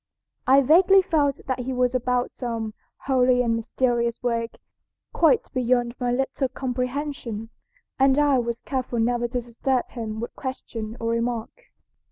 I 0.47 0.61
vaguely 0.61 1.03
felt 1.03 1.41
that 1.45 1.59
he 1.59 1.73
was 1.73 1.93
about 1.93 2.31
some 2.31 2.73
holy 3.05 3.43
and 3.43 3.55
mysterious 3.55 4.23
work 4.23 4.57
quite 5.13 5.43
beyond 5.53 5.93
my 5.99 6.11
little 6.11 6.49
comprehension, 6.49 7.51
and 7.99 8.17
I 8.17 8.39
was 8.39 8.61
careful 8.61 8.97
never 8.97 9.27
to 9.27 9.41
disturb 9.41 9.89
him 9.89 10.19
by 10.19 10.25
question 10.35 10.97
or 10.99 11.11
remark. 11.11 11.67